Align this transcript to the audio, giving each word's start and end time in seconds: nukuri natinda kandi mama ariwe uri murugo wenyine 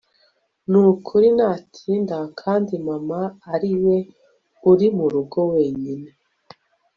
nukuri 0.69 1.27
natinda 1.37 2.17
kandi 2.41 2.73
mama 2.87 3.19
ariwe 3.53 3.95
uri 4.71 4.87
murugo 4.97 5.39
wenyine 5.53 6.09